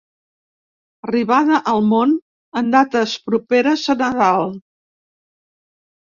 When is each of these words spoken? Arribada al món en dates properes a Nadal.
Arribada 1.07 1.59
al 1.73 1.81
món 1.89 2.15
en 2.63 2.73
dates 2.77 3.15
properes 3.29 3.85
a 3.95 3.99
Nadal. 4.01 4.51